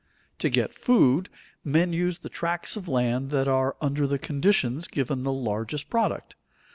[0.39, 1.29] _To get food,
[1.63, 6.35] men use the tracts of land that under the conditions give the largest product.